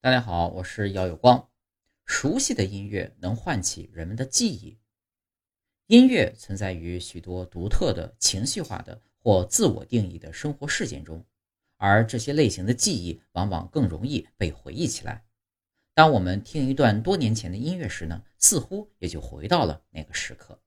[0.00, 1.48] 大家好我是姚有光。
[2.06, 4.78] 熟悉的音乐能唤起人们的记忆。
[5.88, 11.26] 音乐存在于许多独特的情绪化的或自我定义的生活事件中
[11.78, 15.24] 而这些类型的记忆往往更容易被回忆起来。
[15.94, 20.57] 当我们听一段多年前的音乐时呢似乎也就回到了那个时刻。